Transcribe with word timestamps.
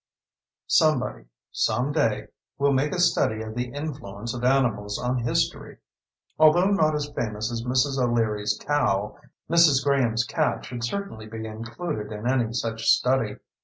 Somebody 0.65 1.25
someday 1.51 2.29
will 2.57 2.73
make 2.73 2.91
a 2.91 2.99
study 2.99 3.43
of 3.43 3.53
the 3.53 3.67
influence 3.69 4.33
of 4.33 4.43
animals 4.43 4.97
on 4.97 5.19
history. 5.19 5.77
Although 6.39 6.71
not 6.71 6.95
as 6.95 7.11
famous 7.15 7.51
as 7.51 7.61
Mrs. 7.65 8.01
O'Leary's 8.01 8.57
cow, 8.59 9.15
Mrs. 9.47 9.83
Graham's 9.83 10.23
cat 10.23 10.65
should 10.65 10.83
certainly 10.83 11.27
be 11.27 11.45
included 11.45 12.11
in 12.11 12.25
any 12.25 12.51
such 12.51 12.83
study. 12.87 13.35